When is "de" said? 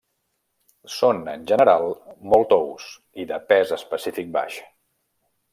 3.33-3.41